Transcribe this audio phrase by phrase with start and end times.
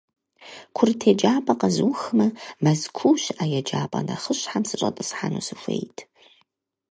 [0.75, 2.27] Курыт еджапӀэр къэзухмэ,
[2.63, 5.97] Мэзкуу щыӀэ еджапӏэ нэхъыщхьэм сыщӏэтӏысхьэну сыхуейт.